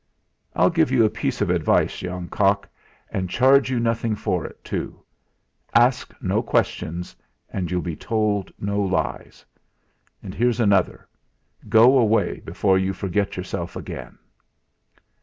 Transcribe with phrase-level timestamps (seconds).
[0.55, 2.67] "I'll give you a piece of advice, young cock,
[3.11, 5.03] and charge you nothing for it, too:
[5.75, 7.15] Ask no questions,
[7.53, 9.45] and you'll be told no lies.
[10.23, 11.07] And here's another:
[11.69, 14.17] Go away before you forget yourself again."